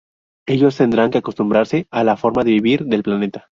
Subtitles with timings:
[0.47, 3.49] Ellos tendrán que acostumbrarse a la forma de vivir del planeta.